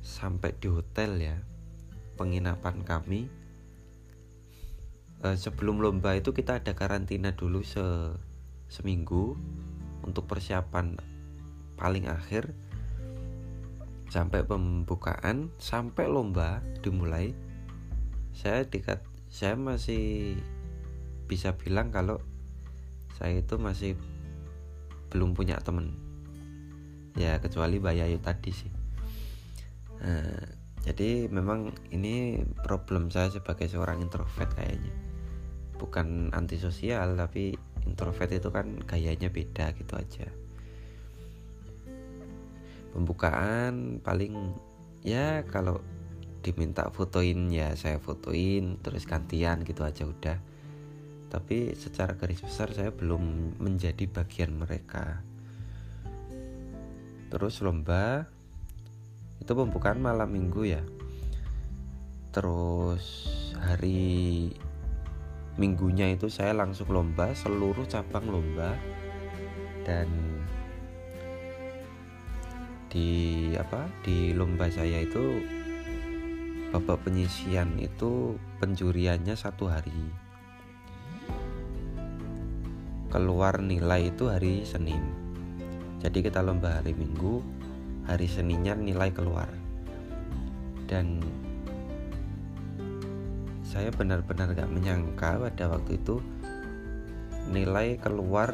Sampai 0.00 0.56
di 0.56 0.70
hotel 0.70 1.10
ya 1.20 1.36
penginapan 2.14 2.86
kami. 2.86 3.26
Uh, 5.20 5.36
sebelum 5.36 5.84
lomba 5.84 6.16
itu 6.16 6.32
kita 6.32 6.64
ada 6.64 6.72
karantina 6.72 7.36
dulu 7.36 7.60
se 7.60 7.84
seminggu 8.72 9.36
untuk 10.00 10.24
persiapan 10.24 10.96
paling 11.76 12.08
akhir 12.08 12.56
sampai 14.10 14.42
pembukaan 14.42 15.54
sampai 15.62 16.10
lomba 16.10 16.58
dimulai 16.82 17.30
saya 18.34 18.66
dekat 18.66 19.06
saya 19.30 19.54
masih 19.54 20.34
bisa 21.30 21.54
bilang 21.54 21.94
kalau 21.94 22.18
saya 23.14 23.38
itu 23.38 23.54
masih 23.54 23.94
belum 25.14 25.38
punya 25.38 25.62
temen 25.62 25.94
ya 27.14 27.38
kecuali 27.38 27.78
Bayayu 27.78 28.18
tadi 28.22 28.50
sih. 28.50 28.72
Nah, 30.02 30.42
jadi 30.82 31.30
memang 31.30 31.70
ini 31.94 32.40
problem 32.66 33.10
saya 33.10 33.30
sebagai 33.30 33.66
seorang 33.70 34.02
introvert 34.02 34.50
kayaknya. 34.54 34.94
Bukan 35.78 36.34
antisosial 36.34 37.14
tapi 37.14 37.54
introvert 37.86 38.30
itu 38.34 38.48
kan 38.50 38.78
gayanya 38.86 39.30
beda 39.30 39.72
gitu 39.76 39.94
aja 39.96 40.28
pembukaan 42.90 44.02
paling 44.02 44.54
ya 45.00 45.46
kalau 45.48 45.80
diminta 46.40 46.88
fotoin 46.88 47.52
ya 47.52 47.76
saya 47.76 48.00
fotoin 48.00 48.80
terus 48.80 49.04
gantian 49.04 49.62
gitu 49.64 49.84
aja 49.84 50.08
udah. 50.08 50.38
Tapi 51.30 51.78
secara 51.78 52.18
garis 52.18 52.42
besar 52.42 52.74
saya 52.74 52.90
belum 52.90 53.54
menjadi 53.62 54.10
bagian 54.10 54.58
mereka. 54.58 55.22
Terus 57.30 57.62
lomba 57.62 58.26
itu 59.38 59.52
pembukaan 59.54 60.02
malam 60.02 60.26
minggu 60.34 60.62
ya. 60.66 60.82
Terus 62.34 63.30
hari 63.62 64.50
minggunya 65.54 66.10
itu 66.10 66.26
saya 66.26 66.50
langsung 66.56 66.90
lomba 66.90 67.30
seluruh 67.36 67.86
cabang 67.86 68.26
lomba. 68.26 68.74
Dan 69.86 70.06
di 72.90 73.54
apa 73.54 73.86
di 74.02 74.34
lomba 74.34 74.66
saya 74.66 75.06
itu 75.06 75.38
babak 76.74 77.06
penyisian 77.06 77.78
itu 77.78 78.34
penjuriannya 78.58 79.38
satu 79.38 79.70
hari. 79.70 79.94
Keluar 83.14 83.62
nilai 83.62 84.10
itu 84.10 84.26
hari 84.26 84.66
Senin. 84.66 85.02
Jadi 86.02 86.18
kita 86.26 86.42
lomba 86.42 86.82
hari 86.82 86.90
Minggu 86.94 87.42
hari 88.10 88.26
Seninnya 88.26 88.74
nilai 88.74 89.14
keluar. 89.14 89.46
Dan 90.90 91.22
saya 93.62 93.94
benar-benar 93.94 94.50
gak 94.50 94.66
menyangka 94.66 95.38
pada 95.38 95.70
waktu 95.70 95.94
itu 95.94 96.18
nilai 97.54 98.02
keluar 98.02 98.50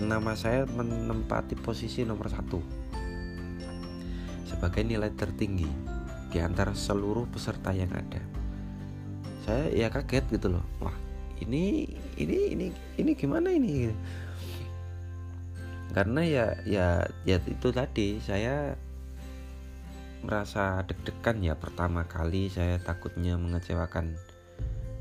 nama 0.00 0.32
saya 0.32 0.64
menempati 0.64 1.52
posisi 1.58 2.06
nomor 2.06 2.32
satu 2.32 2.77
sebagai 4.48 4.80
nilai 4.80 5.12
tertinggi 5.12 5.68
di 6.32 6.38
antara 6.40 6.72
seluruh 6.72 7.28
peserta 7.28 7.76
yang 7.76 7.92
ada. 7.92 8.20
Saya 9.44 9.68
ya 9.68 9.92
kaget 9.92 10.24
gitu 10.40 10.56
loh. 10.56 10.64
Wah 10.80 10.96
ini 11.44 11.84
ini 12.16 12.56
ini 12.56 12.66
ini 12.96 13.10
gimana 13.12 13.52
ini? 13.52 13.92
Karena 15.92 16.24
ya 16.24 16.46
ya 16.64 17.04
ya 17.28 17.36
itu 17.44 17.68
tadi 17.68 18.20
saya 18.24 18.76
merasa 20.24 20.82
deg-degan 20.82 21.44
ya 21.44 21.54
pertama 21.54 22.02
kali 22.08 22.50
saya 22.50 22.82
takutnya 22.82 23.38
mengecewakan 23.38 24.18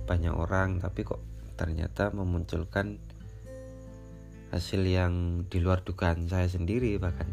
banyak 0.06 0.32
orang 0.32 0.77
tapi 0.77 1.04
kok 1.04 1.20
ternyata 1.58 2.13
memunculkan 2.13 3.01
hasil 4.54 4.80
yang 4.86 5.44
di 5.50 5.60
luar 5.60 5.82
dugaan 5.84 6.30
saya 6.30 6.48
sendiri 6.48 6.96
bahkan 7.01 7.27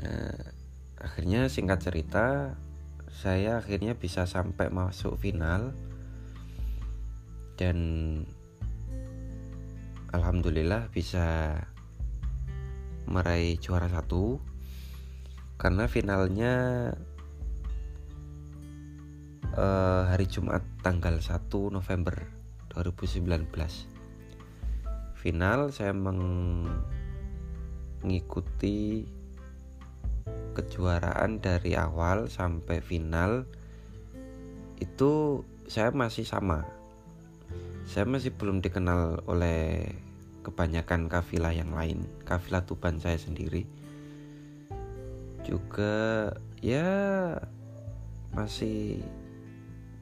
nah, 0.00 0.36
akhirnya 1.00 1.48
singkat 1.48 1.84
cerita 1.84 2.56
saya 3.10 3.64
akhirnya 3.64 3.96
bisa 3.96 4.28
sampai 4.28 4.68
masuk 4.68 5.16
final. 5.16 5.72
Dan 7.56 7.78
alhamdulillah 10.12 10.92
bisa 10.92 11.56
meraih 13.08 13.56
juara 13.56 13.88
satu. 13.88 14.38
Karena 15.56 15.88
finalnya 15.88 16.52
uh, 19.56 20.02
hari 20.12 20.28
Jumat 20.28 20.60
tanggal 20.84 21.16
1 21.16 21.48
November 21.72 22.28
2019 22.76 23.96
final 25.26 25.72
saya 25.74 25.90
mengikuti 28.04 29.08
kejuaraan 30.56 31.44
dari 31.44 31.76
awal 31.76 32.32
sampai 32.32 32.80
final 32.80 33.44
itu 34.80 35.44
saya 35.68 35.92
masih 35.92 36.24
sama. 36.24 36.64
Saya 37.84 38.08
masih 38.08 38.32
belum 38.34 38.64
dikenal 38.64 39.28
oleh 39.28 39.92
kebanyakan 40.42 41.12
kafilah 41.12 41.52
yang 41.52 41.74
lain 41.76 42.08
kafilah 42.24 42.64
Tuban 42.64 42.96
saya 42.96 43.20
sendiri. 43.20 43.68
Juga 45.44 46.32
ya 46.64 47.36
masih 48.34 49.04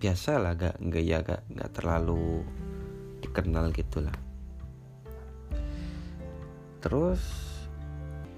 biasa 0.00 0.36
lah 0.36 0.52
gak 0.56 0.80
nggak 0.80 1.04
ya 1.04 1.18
gak 1.24 1.42
nggak 1.48 1.70
terlalu 1.74 2.44
dikenal 3.20 3.72
gitulah. 3.72 4.16
Terus 6.84 7.53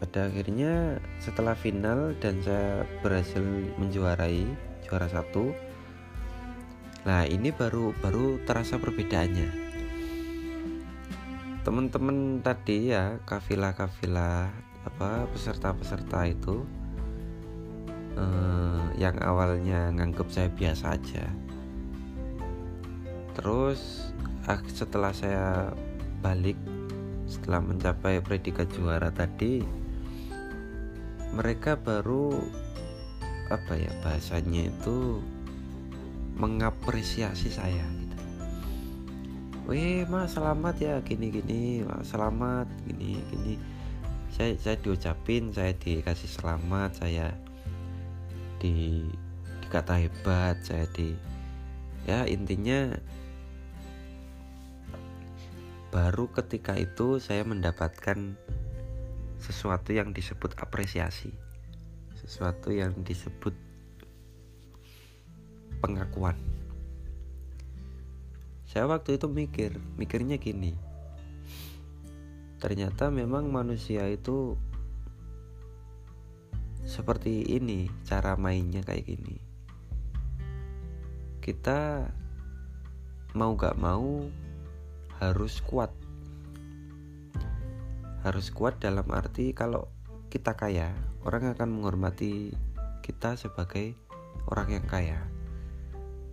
pada 0.07 0.31
akhirnya 0.31 1.03
setelah 1.19 1.59
final 1.59 2.15
dan 2.23 2.39
saya 2.39 2.87
berhasil 3.03 3.43
menjuarai 3.75 4.47
juara 4.87 5.11
satu 5.11 5.51
nah 7.03 7.27
ini 7.27 7.51
baru 7.51 7.91
baru 7.99 8.39
terasa 8.47 8.79
perbedaannya. 8.79 9.51
Teman-teman 11.67 12.39
tadi 12.39 12.95
ya 12.95 13.19
kafilah-kafilah 13.27 14.47
apa 14.87 15.27
peserta-peserta 15.35 16.23
itu 16.31 16.63
eh, 18.15 18.83
yang 19.03 19.19
awalnya 19.19 19.91
nganggep 19.91 20.31
saya 20.31 20.47
biasa 20.55 20.95
aja. 20.95 21.27
Terus 23.35 24.15
setelah 24.71 25.11
saya 25.11 25.75
balik 26.23 26.55
setelah 27.27 27.59
mencapai 27.59 28.23
predikat 28.23 28.71
juara 28.71 29.11
tadi 29.11 29.86
mereka 31.37 31.77
baru 31.77 32.33
apa 33.53 33.77
ya 33.77 33.93
bahasanya 34.01 34.73
itu 34.73 35.21
mengapresiasi 36.41 37.53
saya 37.53 37.85
gitu. 37.85 38.17
Wih 39.69 40.09
mas 40.09 40.33
selamat 40.33 40.77
ya 40.81 40.95
gini 41.05 41.29
gini 41.29 41.85
mas 41.85 42.09
selamat 42.09 42.65
gini 42.89 43.21
gini 43.29 43.55
saya 44.33 44.57
saya 44.57 44.77
diucapin 44.81 45.53
saya 45.53 45.77
dikasih 45.77 46.31
selamat 46.33 47.05
saya 47.05 47.37
di 48.57 49.05
dikata 49.61 50.01
hebat 50.01 50.57
saya 50.65 50.89
di 50.97 51.13
ya 52.09 52.25
intinya 52.25 52.97
baru 55.93 56.29
ketika 56.33 56.77
itu 56.77 57.17
saya 57.17 57.45
mendapatkan 57.45 58.37
sesuatu 59.41 59.93
yang 59.93 60.11
disebut 60.13 60.57
apresiasi 60.59 61.35
sesuatu 62.27 62.75
yang 62.75 62.91
disebut 63.07 63.55
pengakuan. 65.79 66.35
Saya 68.67 68.91
waktu 68.91 69.15
itu 69.15 69.31
mikir 69.31 69.79
mikirnya 69.95 70.35
gini. 70.35 70.75
Ternyata 72.59 73.15
memang 73.15 73.47
manusia 73.47 74.11
itu 74.11 74.59
seperti 76.83 77.47
ini 77.47 77.87
cara 78.03 78.35
mainnya 78.35 78.83
kayak 78.83 79.07
gini. 79.07 79.39
Kita 81.39 82.11
mau 83.39 83.55
gak 83.55 83.79
mau 83.79 84.27
harus 85.23 85.63
kuat 85.63 85.95
harus 88.27 88.51
kuat 88.51 88.83
dalam 88.83 89.07
arti 89.15 89.55
kalau 89.55 89.87
kita 90.35 90.59
kaya 90.59 90.91
orang 91.23 91.55
akan 91.55 91.79
menghormati 91.79 92.51
kita 92.99 93.39
sebagai 93.39 93.95
orang 94.51 94.75
yang 94.75 94.87
kaya. 94.91 95.23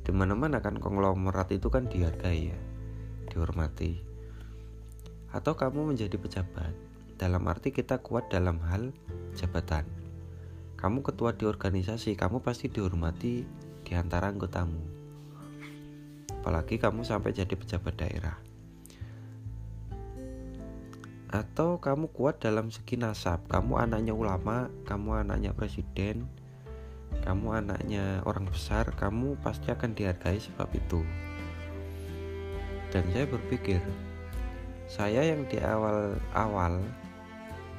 Di 0.02 0.10
mana-mana 0.10 0.58
kan 0.58 0.82
konglomerat 0.82 1.54
itu 1.54 1.70
kan 1.70 1.86
dihargai 1.86 2.50
ya 2.50 2.60
dihormati. 3.30 4.02
Atau 5.30 5.54
kamu 5.54 5.94
menjadi 5.94 6.18
pejabat 6.18 6.74
dalam 7.22 7.46
arti 7.46 7.70
kita 7.70 8.02
kuat 8.02 8.26
dalam 8.34 8.58
hal 8.66 8.90
jabatan. 9.38 9.86
Kamu 10.82 11.06
ketua 11.06 11.38
di 11.38 11.46
organisasi 11.46 12.18
kamu 12.18 12.42
pasti 12.42 12.74
dihormati 12.74 13.46
di 13.86 13.94
antara 13.94 14.34
anggotamu. 14.34 14.82
Apalagi 16.42 16.82
kamu 16.82 17.06
sampai 17.06 17.38
jadi 17.38 17.54
pejabat 17.54 18.02
daerah 18.02 18.53
atau 21.34 21.82
kamu 21.82 22.14
kuat 22.14 22.38
dalam 22.38 22.70
segi 22.70 22.94
nasab? 23.02 23.42
Kamu 23.50 23.82
anaknya 23.82 24.14
ulama 24.14 24.70
kamu 24.86 25.26
anaknya 25.26 25.58
presiden 25.58 26.30
kamu 27.22 27.64
anaknya 27.64 28.26
orang 28.28 28.50
besar 28.50 28.90
kamu 29.00 29.40
pasti 29.40 29.72
akan 29.72 29.96
dihargai 29.96 30.42
sebab 30.42 30.70
itu. 30.74 31.02
Dan 32.92 33.06
saya 33.10 33.26
berpikir 33.26 33.82
saya 34.92 35.26
yang 35.26 35.48
di 35.50 35.58
awal-awal 35.58 36.84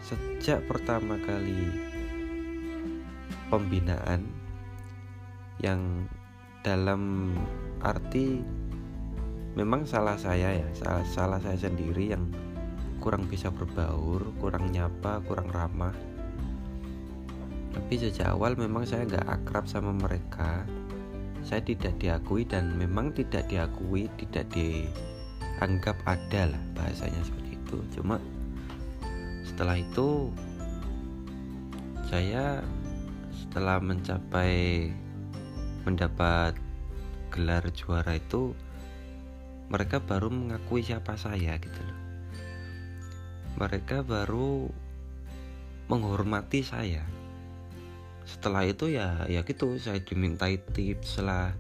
sejak 0.01 0.65
pertama 0.65 1.21
kali 1.23 1.71
pembinaan 3.53 4.27
yang 5.63 6.09
dalam 6.65 7.31
arti 7.85 8.43
memang 9.55 9.87
salah 9.87 10.19
saya 10.19 10.51
ya 10.57 10.69
salah, 10.75 11.05
salah 11.07 11.39
saya 11.39 11.69
sendiri 11.69 12.11
yang 12.11 12.27
kurang 13.05 13.29
bisa 13.29 13.53
berbaur, 13.53 14.33
kurang 14.41 14.73
nyapa, 14.73 15.21
kurang 15.29 15.53
ramah. 15.53 15.93
Tapi 17.77 18.01
sejak 18.01 18.33
awal 18.33 18.57
memang 18.57 18.89
saya 18.89 19.05
nggak 19.05 19.29
akrab 19.29 19.69
sama 19.69 19.93
mereka. 19.93 20.65
Saya 21.45 21.61
tidak 21.61 22.01
diakui 22.01 22.49
dan 22.49 22.73
memang 22.81 23.13
tidak 23.13 23.45
diakui, 23.53 24.09
tidak 24.17 24.49
dianggap 24.57 26.01
ada 26.09 26.49
lah 26.49 26.63
bahasanya 26.73 27.21
seperti 27.21 27.61
itu. 27.61 27.77
Cuma 27.93 28.17
setelah 29.45 29.77
itu 29.77 30.33
saya 32.09 32.65
setelah 33.37 33.85
mencapai 33.85 34.89
mendapat 35.85 36.57
gelar 37.29 37.69
juara 37.77 38.17
itu 38.17 38.57
mereka 39.69 40.01
baru 40.01 40.33
mengakui 40.33 40.81
siapa 40.81 41.21
saya 41.21 41.61
gitu 41.61 41.94
mereka 43.55 44.03
baru 44.03 44.67
menghormati 45.87 46.67
saya. 46.67 47.07
Setelah 48.25 48.65
itu 48.67 48.89
ya 48.91 49.29
ya 49.29 49.45
gitu 49.45 49.77
saya 49.77 50.01
dimintai 50.01 50.57
tips 50.57 51.21
lah 51.21 51.53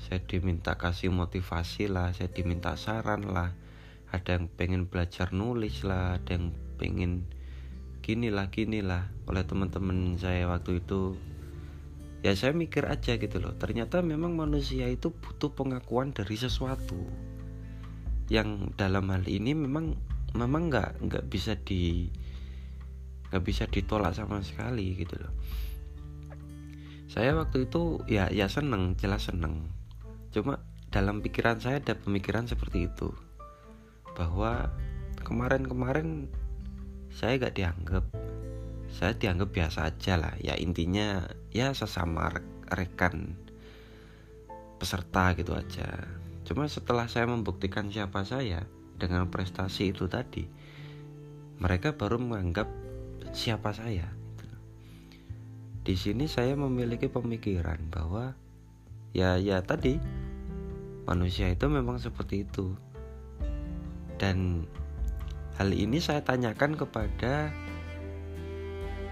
saya 0.00 0.24
diminta 0.24 0.80
kasih 0.80 1.12
motivasi 1.12 1.92
lah 1.92 2.10
saya 2.16 2.32
diminta 2.32 2.74
saran 2.74 3.30
lah. 3.30 3.52
Ada 4.10 4.42
yang 4.42 4.50
pengen 4.50 4.90
belajar 4.90 5.30
nulis 5.30 5.86
lah 5.86 6.18
ada 6.18 6.34
yang 6.34 6.50
pengen 6.80 7.28
gini 8.02 8.32
lah 8.32 8.50
gini 8.50 8.82
lah. 8.82 9.06
Oleh 9.30 9.46
teman-teman 9.46 10.18
saya 10.18 10.50
waktu 10.50 10.82
itu 10.82 11.14
ya 12.26 12.34
saya 12.34 12.56
mikir 12.56 12.84
aja 12.90 13.16
gitu 13.16 13.40
loh 13.40 13.56
ternyata 13.56 14.04
memang 14.04 14.36
manusia 14.36 14.84
itu 14.90 15.14
butuh 15.14 15.54
pengakuan 15.54 16.10
dari 16.10 16.34
sesuatu. 16.34 17.06
Yang 18.32 18.74
dalam 18.74 19.06
hal 19.14 19.28
ini 19.30 19.52
memang 19.52 20.09
memang 20.34 20.70
nggak 20.70 21.02
nggak 21.02 21.24
bisa 21.26 21.58
di 21.58 22.10
nggak 23.30 23.44
bisa 23.46 23.64
ditolak 23.70 24.14
sama 24.14 24.42
sekali 24.42 24.98
gitu 24.98 25.14
loh. 25.18 25.34
Saya 27.10 27.34
waktu 27.34 27.66
itu 27.66 28.02
ya 28.06 28.30
ya 28.30 28.46
seneng 28.46 28.94
jelas 28.94 29.26
seneng. 29.30 29.66
Cuma 30.30 30.62
dalam 30.90 31.22
pikiran 31.22 31.58
saya 31.58 31.82
ada 31.82 31.98
pemikiran 31.98 32.46
seperti 32.46 32.86
itu. 32.86 33.10
Bahwa 34.14 34.70
kemarin-kemarin 35.22 36.30
saya 37.10 37.38
gak 37.38 37.58
dianggap. 37.58 38.04
Saya 38.90 39.14
dianggap 39.14 39.50
biasa 39.50 39.90
aja 39.90 40.14
lah. 40.18 40.34
Ya 40.38 40.54
intinya 40.58 41.26
ya 41.50 41.74
sesama 41.74 42.30
rekan 42.70 43.34
peserta 44.78 45.34
gitu 45.34 45.54
aja. 45.54 46.06
Cuma 46.46 46.66
setelah 46.66 47.06
saya 47.06 47.26
membuktikan 47.26 47.90
siapa 47.90 48.22
saya 48.26 48.66
dengan 49.00 49.32
prestasi 49.32 49.96
itu 49.96 50.04
tadi 50.04 50.44
mereka 51.60 51.92
baru 51.92 52.16
menganggap 52.16 52.68
siapa 53.32 53.72
saya. 53.76 54.08
Di 55.80 55.96
sini 55.96 56.28
saya 56.28 56.56
memiliki 56.56 57.08
pemikiran 57.08 57.80
bahwa 57.88 58.36
ya 59.16 59.40
ya 59.40 59.60
tadi 59.64 60.00
manusia 61.08 61.52
itu 61.52 61.68
memang 61.68 62.00
seperti 62.00 62.48
itu. 62.48 62.76
Dan 64.20 64.68
hal 65.56 65.72
ini 65.72 66.00
saya 66.00 66.20
tanyakan 66.20 66.76
kepada 66.76 67.48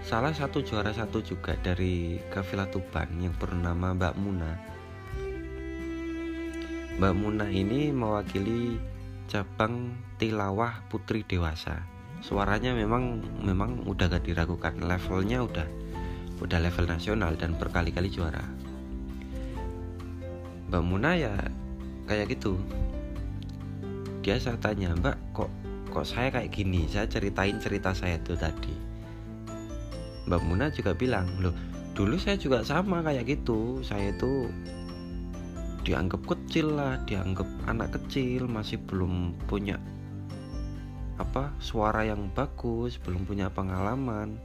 salah 0.05 0.33
satu 0.33 0.61
juara 0.65 0.93
satu 0.93 1.21
juga 1.21 1.53
dari 1.61 2.17
kafilah 2.33 2.69
Tuban 2.69 3.09
yang 3.21 3.33
bernama 3.37 3.93
Mbak 3.93 4.15
Muna. 4.17 4.51
Mbak 6.97 7.13
Muna 7.13 7.45
ini 7.49 7.93
mewakili 7.93 8.77
cabang 9.29 9.93
tilawah 10.17 10.81
putri 10.89 11.21
dewasa. 11.21 11.85
Suaranya 12.25 12.73
memang 12.73 13.21
memang 13.45 13.85
udah 13.85 14.09
gak 14.09 14.25
diragukan. 14.25 14.73
Levelnya 14.81 15.45
udah 15.45 15.67
udah 16.41 16.59
level 16.59 16.89
nasional 16.89 17.37
dan 17.37 17.53
berkali-kali 17.53 18.09
juara. 18.09 18.41
Mbak 20.73 20.83
Muna 20.83 21.13
ya 21.13 21.37
kayak 22.09 22.33
gitu. 22.33 22.57
Dia 24.25 24.41
saya 24.41 24.57
tanya 24.57 24.97
Mbak 24.97 25.17
kok 25.37 25.51
kok 25.93 26.05
saya 26.09 26.33
kayak 26.33 26.49
gini? 26.49 26.89
Saya 26.89 27.05
ceritain 27.05 27.61
cerita 27.61 27.93
saya 27.93 28.17
tuh 28.25 28.35
tadi. 28.35 28.73
Mbak 30.25 30.41
Muna 30.41 30.73
juga 30.73 30.97
bilang 30.97 31.29
loh 31.37 31.53
dulu 31.93 32.17
saya 32.17 32.33
juga 32.35 32.65
sama 32.65 33.05
kayak 33.05 33.29
gitu. 33.29 33.85
Saya 33.85 34.09
tuh 34.17 34.49
dianggap 35.89 36.21
kecil 36.21 36.77
lah 36.77 37.01
dianggap 37.09 37.49
anak 37.65 37.97
kecil 37.97 38.45
masih 38.45 38.77
belum 38.77 39.33
punya 39.49 39.81
apa 41.17 41.49
suara 41.57 42.05
yang 42.05 42.29
bagus 42.37 43.01
belum 43.01 43.25
punya 43.25 43.49
pengalaman 43.49 44.37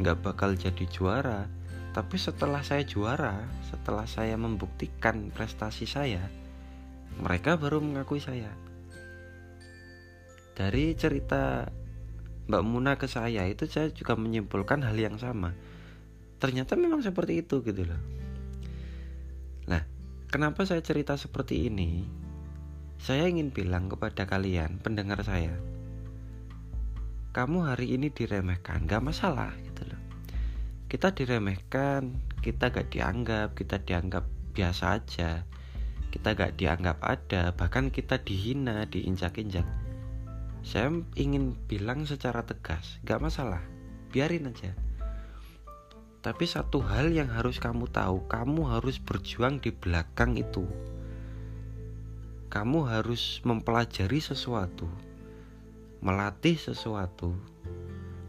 nggak 0.00 0.24
bakal 0.24 0.56
jadi 0.56 0.88
juara. 0.88 1.44
Tapi 1.92 2.16
setelah 2.16 2.64
saya 2.64 2.80
juara 2.88 3.44
setelah 3.68 4.08
saya 4.08 4.40
membuktikan 4.40 5.28
prestasi 5.36 5.84
saya 5.84 6.24
mereka 7.20 7.60
baru 7.60 7.84
mengakui 7.84 8.20
saya. 8.20 8.48
Dari 10.56 10.96
cerita 10.96 11.68
Mbak 12.48 12.64
Muna 12.64 12.96
ke 12.96 13.04
saya 13.04 13.44
itu 13.44 13.68
saya 13.68 13.92
juga 13.92 14.16
menyimpulkan 14.16 14.80
hal 14.80 14.96
yang 14.96 15.20
sama. 15.20 15.52
Ternyata 16.40 16.72
memang 16.72 17.04
seperti 17.04 17.44
itu 17.44 17.60
gitu 17.60 17.84
loh 17.84 18.25
Kenapa 20.36 20.68
saya 20.68 20.84
cerita 20.84 21.16
seperti 21.16 21.72
ini? 21.72 22.04
Saya 23.00 23.24
ingin 23.24 23.48
bilang 23.48 23.88
kepada 23.88 24.28
kalian, 24.28 24.84
pendengar 24.84 25.24
saya, 25.24 25.56
kamu 27.32 27.64
hari 27.64 27.96
ini 27.96 28.12
diremehkan, 28.12 28.84
gak 28.84 29.00
masalah 29.00 29.56
gitu 29.64 29.88
loh. 29.88 29.96
Kita 30.92 31.16
diremehkan, 31.16 32.20
kita 32.44 32.68
gak 32.68 32.92
dianggap, 32.92 33.56
kita 33.56 33.80
dianggap 33.80 34.28
biasa 34.52 35.00
aja, 35.00 35.48
kita 36.12 36.36
gak 36.36 36.60
dianggap 36.60 37.00
ada, 37.00 37.56
bahkan 37.56 37.88
kita 37.88 38.20
dihina, 38.20 38.84
diinjak-injak. 38.92 39.64
Saya 40.60 40.92
ingin 41.16 41.56
bilang 41.64 42.04
secara 42.04 42.44
tegas, 42.44 43.00
gak 43.08 43.24
masalah, 43.24 43.64
biarin 44.12 44.52
aja 44.52 44.76
tapi 46.26 46.42
satu 46.42 46.82
hal 46.82 47.14
yang 47.14 47.30
harus 47.30 47.62
kamu 47.62 47.86
tahu, 47.86 48.26
kamu 48.26 48.66
harus 48.66 48.98
berjuang 48.98 49.62
di 49.62 49.70
belakang 49.70 50.34
itu. 50.34 50.66
Kamu 52.50 52.82
harus 52.82 53.38
mempelajari 53.46 54.18
sesuatu, 54.18 54.90
melatih 56.02 56.58
sesuatu, 56.58 57.30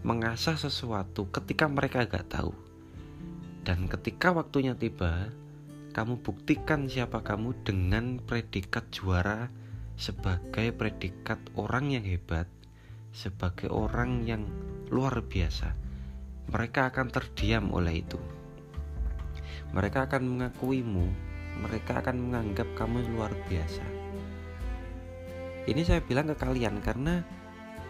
mengasah 0.06 0.62
sesuatu 0.62 1.26
ketika 1.34 1.66
mereka 1.66 2.06
gak 2.06 2.30
tahu. 2.30 2.54
Dan 3.66 3.90
ketika 3.90 4.30
waktunya 4.30 4.78
tiba, 4.78 5.34
kamu 5.98 6.22
buktikan 6.22 6.86
siapa 6.86 7.26
kamu 7.26 7.66
dengan 7.66 8.22
predikat 8.22 8.94
juara 8.94 9.50
sebagai 9.98 10.70
predikat 10.70 11.42
orang 11.58 11.98
yang 11.98 12.06
hebat, 12.06 12.46
sebagai 13.10 13.74
orang 13.74 14.22
yang 14.30 14.46
luar 14.94 15.26
biasa 15.26 15.87
mereka 16.48 16.88
akan 16.88 17.08
terdiam 17.12 17.72
oleh 17.76 18.04
itu. 18.04 18.20
Mereka 19.76 20.08
akan 20.08 20.24
mengakuimu, 20.24 21.08
mereka 21.60 22.00
akan 22.00 22.16
menganggap 22.24 22.68
kamu 22.80 23.04
luar 23.12 23.32
biasa. 23.52 23.84
Ini 25.68 25.82
saya 25.84 26.00
bilang 26.00 26.32
ke 26.32 26.40
kalian 26.40 26.80
karena 26.80 27.28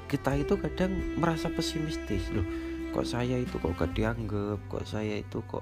kita 0.09 0.33
itu 0.33 0.57
kadang 0.57 0.97
merasa 1.21 1.53
pesimistis 1.53 2.33
loh. 2.33 2.45
Kok 2.89 3.05
saya 3.05 3.37
itu 3.37 3.61
kok 3.61 3.77
gak 3.77 3.93
dianggap, 3.93 4.57
kok 4.65 4.87
saya 4.89 5.21
itu 5.21 5.37
kok 5.45 5.61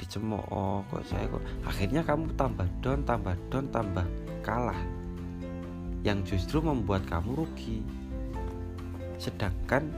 dicemooh, 0.00 0.88
kok 0.88 1.04
saya 1.04 1.28
kok 1.28 1.44
akhirnya 1.68 2.00
kamu 2.00 2.32
tambah 2.40 2.64
down, 2.80 3.04
tambah 3.04 3.36
down, 3.52 3.68
tambah 3.68 4.06
kalah. 4.40 4.80
Yang 6.00 6.32
justru 6.32 6.64
membuat 6.64 7.04
kamu 7.04 7.44
rugi. 7.44 7.84
Sedangkan 9.20 9.92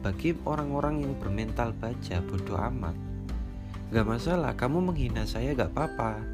bagi 0.00 0.32
orang-orang 0.48 1.04
yang 1.04 1.12
bermental 1.20 1.76
baja 1.76 2.24
bodoh 2.24 2.56
amat. 2.56 2.96
Gak 3.92 4.06
masalah 4.08 4.56
kamu 4.56 4.80
menghina 4.80 5.28
saya 5.28 5.52
gak 5.52 5.76
apa-apa. 5.76 6.24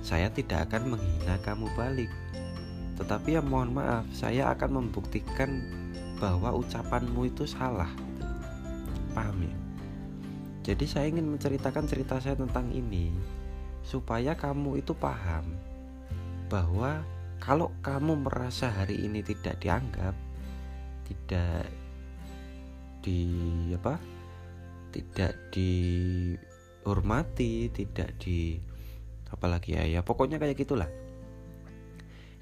Saya 0.00 0.32
tidak 0.32 0.70
akan 0.70 0.96
menghina 0.96 1.36
kamu 1.44 1.68
balik. 1.76 2.08
Tetapi 2.96 3.36
ya 3.36 3.44
mohon 3.44 3.76
maaf 3.76 4.08
Saya 4.16 4.48
akan 4.56 4.80
membuktikan 4.80 5.60
bahwa 6.16 6.56
ucapanmu 6.56 7.28
itu 7.28 7.44
salah. 7.44 7.92
Paham 9.12 9.44
ya? 9.44 9.56
Jadi 10.66 10.84
saya 10.88 11.06
ingin 11.12 11.28
menceritakan 11.30 11.84
cerita 11.86 12.18
saya 12.18 12.34
tentang 12.34 12.74
ini 12.74 13.14
Supaya 13.86 14.34
kamu 14.34 14.82
itu 14.82 14.98
paham 14.98 15.54
Bahwa 16.50 17.06
kalau 17.38 17.70
kamu 17.86 18.26
merasa 18.26 18.74
hari 18.74 19.06
ini 19.06 19.22
tidak 19.22 19.62
dianggap 19.62 20.18
Tidak 21.06 21.85
di 23.06 23.70
apa 23.70 24.02
tidak 24.90 25.54
dihormati 25.54 26.42
tidak 27.70 28.18
di 28.18 28.58
apalagi 29.30 29.78
ya 29.78 29.86
ya 29.86 30.02
pokoknya 30.02 30.42
kayak 30.42 30.58
gitulah. 30.58 30.90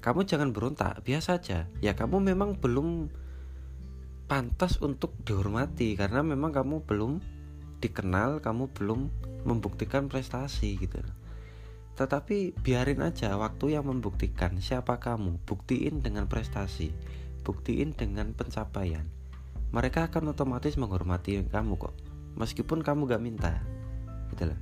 Kamu 0.01 0.25
jangan 0.25 0.53
berontak 0.53 1.05
biasa 1.05 1.37
aja. 1.41 1.69
Ya 1.81 1.93
kamu 1.97 2.21
memang 2.21 2.57
belum 2.57 3.09
pantas 4.25 4.81
untuk 4.81 5.13
dihormati 5.21 5.93
karena 5.93 6.25
memang 6.25 6.49
kamu 6.49 6.81
belum 6.85 7.21
dikenal 7.81 8.41
kamu 8.41 8.73
belum 8.73 9.09
membuktikan 9.45 10.09
prestasi 10.09 10.81
gitu. 10.81 10.97
Tetapi 11.95 12.57
biarin 12.61 13.05
aja 13.05 13.37
waktu 13.37 13.77
yang 13.77 13.85
membuktikan 13.85 14.57
siapa 14.61 14.97
kamu 14.97 15.37
buktiin 15.45 16.01
dengan 16.01 16.25
prestasi 16.25 16.89
buktiin 17.45 17.93
dengan 17.93 18.33
pencapaian 18.33 19.14
mereka 19.73 20.09
akan 20.09 20.35
otomatis 20.35 20.77
menghormati 20.77 21.45
kamu 21.49 21.77
kok 21.79 21.95
meskipun 22.35 22.83
kamu 22.83 23.07
gak 23.09 23.23
minta 23.23 23.53
gitu 24.33 24.51
loh. 24.51 24.59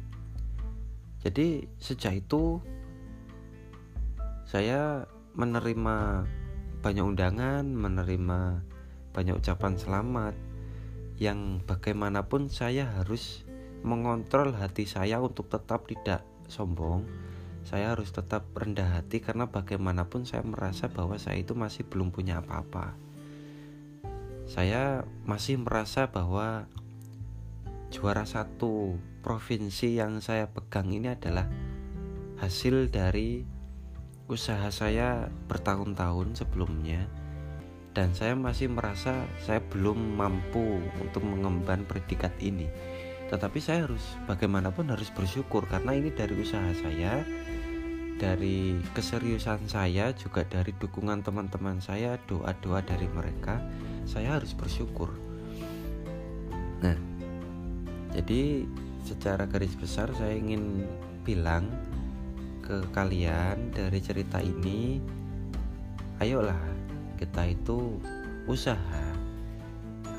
Jadi 1.24 1.66
sejak 1.80 2.20
itu 2.20 2.60
saya 4.44 5.08
menerima 5.34 6.28
banyak 6.84 7.04
undangan 7.04 7.64
menerima 7.64 8.40
banyak 9.16 9.40
ucapan 9.40 9.80
selamat 9.80 10.36
yang 11.18 11.64
bagaimanapun 11.64 12.52
saya 12.52 12.86
harus 13.00 13.48
mengontrol 13.88 14.52
hati 14.52 14.84
saya 14.84 15.24
untuk 15.24 15.48
tetap 15.48 15.88
tidak 15.88 16.28
sombong. 16.52 17.08
Saya 17.64 17.96
harus 17.96 18.12
tetap 18.12 18.52
rendah 18.52 19.00
hati 19.00 19.24
karena 19.24 19.48
bagaimanapun 19.48 20.28
saya 20.28 20.44
merasa 20.44 20.92
bahwa 20.92 21.16
saya 21.16 21.40
itu 21.40 21.56
masih 21.56 21.88
belum 21.88 22.12
punya 22.12 22.44
apa-apa 22.44 23.03
saya 24.54 25.02
masih 25.26 25.58
merasa 25.58 26.14
bahwa 26.14 26.70
juara 27.90 28.22
satu 28.22 29.02
provinsi 29.26 29.98
yang 29.98 30.22
saya 30.22 30.46
pegang 30.46 30.94
ini 30.94 31.10
adalah 31.10 31.50
hasil 32.38 32.94
dari 32.94 33.50
usaha 34.30 34.70
saya 34.70 35.34
bertahun-tahun 35.50 36.38
sebelumnya. 36.38 37.10
Dan 37.98 38.14
saya 38.14 38.38
masih 38.38 38.70
merasa 38.70 39.26
saya 39.42 39.58
belum 39.58 40.22
mampu 40.22 40.86
untuk 41.02 41.26
mengemban 41.26 41.82
predikat 41.90 42.38
ini. 42.38 42.70
Tetapi 43.34 43.58
saya 43.58 43.90
harus 43.90 44.06
bagaimanapun 44.30 44.86
harus 44.94 45.10
bersyukur 45.10 45.66
karena 45.66 45.98
ini 45.98 46.14
dari 46.14 46.38
usaha 46.38 46.70
saya 46.78 47.26
dari 48.18 48.78
keseriusan 48.94 49.66
saya 49.66 50.14
juga 50.14 50.46
dari 50.46 50.72
dukungan 50.78 51.26
teman-teman 51.26 51.82
saya 51.82 52.18
doa-doa 52.30 52.86
dari 52.86 53.10
mereka 53.10 53.62
saya 54.06 54.38
harus 54.38 54.54
bersyukur. 54.54 55.10
Nah 56.84 56.98
jadi 58.14 58.68
secara 59.04 59.50
garis 59.50 59.74
besar 59.76 60.14
saya 60.16 60.38
ingin 60.38 60.86
bilang 61.26 61.68
ke 62.64 62.86
kalian 62.96 63.74
dari 63.76 64.00
cerita 64.00 64.40
ini 64.40 65.02
ayolah 66.24 66.60
kita 67.20 67.52
itu 67.52 68.00
usaha. 68.48 69.06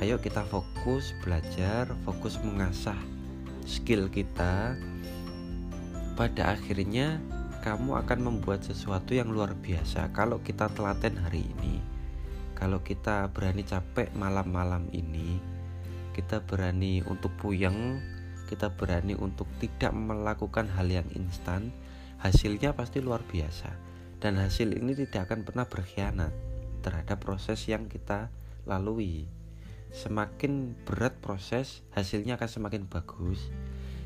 Ayo 0.02 0.18
kita 0.18 0.42
fokus 0.50 1.14
belajar 1.22 1.86
fokus 2.02 2.36
mengasah 2.42 2.98
skill 3.64 4.10
kita. 4.10 4.74
Pada 6.14 6.54
akhirnya 6.54 7.18
kamu 7.64 7.96
akan 8.04 8.20
membuat 8.20 8.60
sesuatu 8.60 9.16
yang 9.16 9.32
luar 9.32 9.56
biasa 9.56 10.12
kalau 10.12 10.44
kita 10.44 10.68
telaten 10.76 11.16
hari 11.16 11.48
ini. 11.56 11.80
Kalau 12.52 12.84
kita 12.84 13.32
berani 13.32 13.64
capek 13.64 14.12
malam-malam 14.12 14.92
ini 14.92 15.40
kita 16.12 16.44
berani 16.44 17.00
untuk 17.08 17.32
puyeng 17.40 18.04
kita 18.52 18.68
berani 18.76 19.16
untuk 19.16 19.48
tidak 19.64 19.96
melakukan 19.96 20.68
hal 20.76 20.92
yang 20.92 21.08
instan 21.16 21.72
hasilnya 22.20 22.76
pasti 22.76 23.00
luar 23.00 23.24
biasa. 23.24 23.72
Dan 24.20 24.36
hasil 24.36 24.76
ini 24.76 24.92
tidak 24.92 25.32
akan 25.32 25.48
pernah 25.48 25.64
berkhianat 25.64 26.36
terhadap 26.84 27.16
proses 27.24 27.64
yang 27.64 27.88
kita 27.88 28.28
lalui. 28.68 29.24
Semakin 29.88 30.76
berat 30.84 31.16
proses 31.24 31.80
hasilnya 31.96 32.36
akan 32.36 32.50
semakin 32.52 32.84
bagus. 32.92 33.48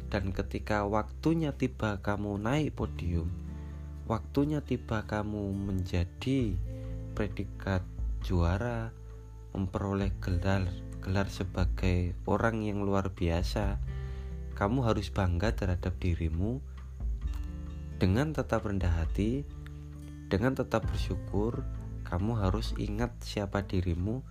Dan 0.06 0.30
ketika 0.30 0.86
waktunya 0.86 1.50
tiba 1.50 1.98
kamu 1.98 2.38
naik 2.38 2.78
podium 2.78 3.47
waktunya 4.08 4.64
tiba 4.64 5.04
kamu 5.04 5.52
menjadi 5.52 6.56
predikat 7.12 7.84
juara, 8.24 8.88
memperoleh 9.52 10.16
gelar 10.24 10.64
gelar 11.04 11.28
sebagai 11.28 12.16
orang 12.24 12.64
yang 12.64 12.80
luar 12.80 13.12
biasa, 13.12 13.76
kamu 14.56 14.88
harus 14.88 15.12
bangga 15.12 15.52
terhadap 15.52 15.92
dirimu 16.00 16.58
dengan 18.00 18.32
tetap 18.32 18.64
rendah 18.64 18.90
hati, 18.90 19.44
dengan 20.32 20.56
tetap 20.56 20.88
bersyukur, 20.88 21.60
kamu 22.08 22.32
harus 22.40 22.72
ingat 22.80 23.12
siapa 23.20 23.60
dirimu, 23.68 24.24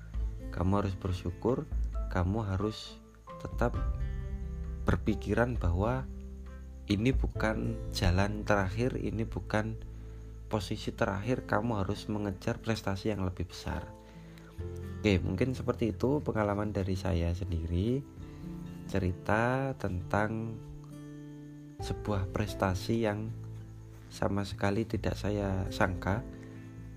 kamu 0.50 0.82
harus 0.82 0.98
bersyukur, 0.98 1.70
kamu 2.10 2.42
harus 2.50 2.98
tetap 3.46 3.78
berpikiran 4.90 5.54
bahwa 5.54 6.10
ini 6.88 7.12
bukan 7.12 7.76
jalan 7.92 8.48
terakhir, 8.48 8.96
ini 8.96 9.28
bukan 9.28 9.76
posisi 10.48 10.96
terakhir, 10.96 11.44
kamu 11.44 11.84
harus 11.84 12.08
mengejar 12.08 12.64
prestasi 12.64 13.12
yang 13.12 13.28
lebih 13.28 13.52
besar. 13.52 13.84
Oke, 14.98 15.20
mungkin 15.20 15.52
seperti 15.52 15.92
itu 15.92 16.24
pengalaman 16.24 16.72
dari 16.72 16.96
saya 16.96 17.36
sendiri. 17.36 18.00
Cerita 18.88 19.76
tentang 19.76 20.56
sebuah 21.84 22.32
prestasi 22.32 23.04
yang 23.04 23.30
sama 24.08 24.48
sekali 24.48 24.88
tidak 24.88 25.20
saya 25.20 25.68
sangka, 25.68 26.24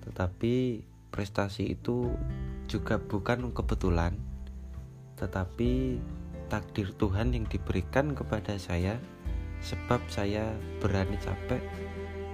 tetapi 0.07 0.87
prestasi 1.11 1.75
itu 1.75 2.15
juga 2.71 3.03
bukan 3.03 3.51
kebetulan, 3.51 4.15
tetapi 5.19 5.99
takdir 6.47 6.95
Tuhan 6.95 7.35
yang 7.35 7.51
diberikan 7.51 8.15
kepada 8.15 8.55
saya 8.57 9.03
sebab 9.61 10.01
saya 10.09 10.57
berani 10.81 11.21
capek 11.21 11.61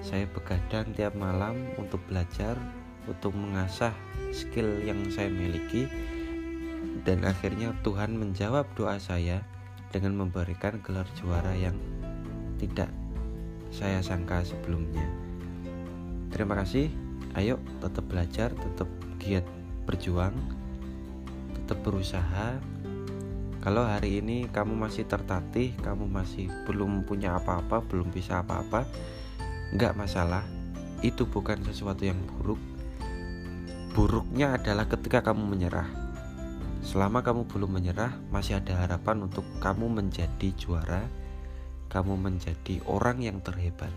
saya 0.06 0.22
begadang 0.30 0.94
tiap 0.94 1.18
malam 1.18 1.66
untuk 1.82 1.98
belajar 2.06 2.54
untuk 3.10 3.34
mengasah 3.34 3.90
skill 4.30 4.82
yang 4.86 5.02
saya 5.10 5.26
miliki. 5.26 5.90
Dan 7.02 7.26
akhirnya 7.26 7.74
Tuhan 7.82 8.14
menjawab 8.14 8.70
doa 8.78 9.02
saya 9.02 9.42
dengan 9.90 10.14
memberikan 10.26 10.78
gelar 10.82 11.06
juara 11.18 11.54
yang 11.58 11.74
tidak 12.62 12.86
saya 13.74 13.98
sangka 13.98 14.46
sebelumnya. 14.46 15.02
Terima 16.30 16.54
kasih. 16.62 16.86
Ayo 17.34 17.58
tetap 17.82 18.06
belajar 18.06 18.54
tetap 18.54 18.86
giat 19.18 19.44
berjuang 19.90 20.34
tetap 21.52 21.82
berusaha 21.82 22.62
kalau 23.66 23.82
hari 23.82 24.22
ini 24.22 24.46
kamu 24.54 24.78
masih 24.78 25.10
tertatih, 25.10 25.74
kamu 25.82 26.06
masih 26.06 26.46
belum 26.70 27.02
punya 27.02 27.34
apa-apa, 27.34 27.82
belum 27.82 28.14
bisa 28.14 28.38
apa-apa, 28.46 28.86
nggak 29.74 29.98
masalah. 29.98 30.46
Itu 31.02 31.26
bukan 31.26 31.66
sesuatu 31.66 32.06
yang 32.06 32.14
buruk. 32.30 32.62
Buruknya 33.90 34.54
adalah 34.54 34.86
ketika 34.86 35.18
kamu 35.18 35.50
menyerah. 35.50 35.90
Selama 36.86 37.26
kamu 37.26 37.50
belum 37.50 37.74
menyerah, 37.74 38.14
masih 38.30 38.62
ada 38.62 38.86
harapan 38.86 39.26
untuk 39.26 39.42
kamu 39.58 39.90
menjadi 39.98 40.54
juara, 40.54 41.02
kamu 41.90 42.22
menjadi 42.22 42.78
orang 42.86 43.18
yang 43.18 43.42
terhebat. 43.42 43.90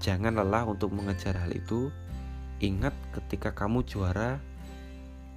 Jangan 0.00 0.40
lelah 0.40 0.64
untuk 0.64 0.88
mengejar 0.88 1.36
hal 1.36 1.52
itu. 1.52 1.92
Ingat, 2.64 2.96
ketika 3.12 3.52
kamu 3.52 3.84
juara, 3.84 4.40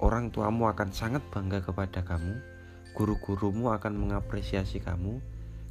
orang 0.00 0.32
tuamu 0.32 0.64
akan 0.72 0.96
sangat 0.96 1.20
bangga 1.28 1.60
kepada 1.60 2.00
kamu 2.00 2.55
guru-gurumu 2.96 3.76
akan 3.76 3.92
mengapresiasi 4.00 4.80
kamu, 4.80 5.20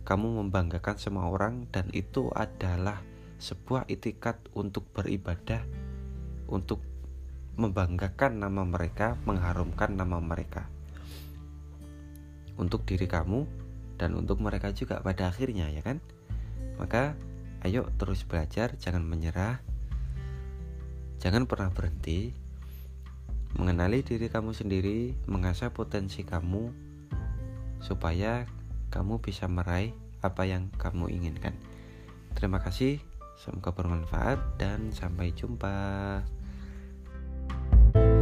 kamu 0.06 0.28
membanggakan 0.46 1.02
semua 1.02 1.34
orang, 1.34 1.66
dan 1.74 1.90
itu 1.90 2.30
adalah 2.38 3.02
sebuah 3.42 3.90
itikat 3.90 4.38
untuk 4.54 4.86
beribadah, 4.94 5.66
untuk 6.46 6.86
membanggakan 7.58 8.46
nama 8.46 8.62
mereka, 8.62 9.18
mengharumkan 9.26 9.98
nama 9.98 10.22
mereka 10.22 10.70
untuk 12.56 12.88
diri 12.88 13.06
kamu 13.08 13.44
dan 13.96 14.16
untuk 14.16 14.40
mereka 14.44 14.72
juga 14.76 15.00
pada 15.00 15.32
akhirnya, 15.32 15.72
ya 15.72 15.84
kan? 15.84 16.04
Maka, 16.76 17.16
ayo 17.64 17.88
terus 17.96 18.28
belajar, 18.28 18.76
jangan 18.76 19.04
menyerah, 19.04 19.64
jangan 21.20 21.48
pernah 21.48 21.72
berhenti. 21.72 22.36
Mengenali 23.56 24.04
diri 24.04 24.28
kamu 24.28 24.52
sendiri, 24.52 25.16
mengasah 25.32 25.72
potensi 25.72 26.28
kamu, 26.28 26.85
supaya 27.84 28.48
kamu 28.94 29.20
bisa 29.20 29.50
meraih 29.50 29.92
apa 30.24 30.48
yang 30.48 30.72
kamu 30.80 31.12
inginkan. 31.12 31.56
Terima 32.36 32.60
kasih, 32.60 33.00
semoga 33.40 33.72
bermanfaat, 33.76 34.60
dan 34.60 34.92
sampai 34.92 35.32
jumpa. 35.36 35.78
thank 37.94 37.96
you 37.96 38.15